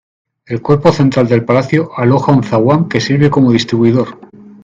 [0.47, 4.17] El cuerpo central del palacio aloja un zaguán que sirve como distribuidor.